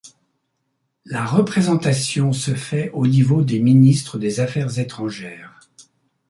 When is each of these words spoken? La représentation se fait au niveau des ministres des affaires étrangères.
La 1.05 1.23
représentation 1.25 2.33
se 2.33 2.55
fait 2.55 2.89
au 2.95 3.05
niveau 3.05 3.43
des 3.43 3.59
ministres 3.59 4.17
des 4.17 4.39
affaires 4.39 4.79
étrangères. 4.79 5.59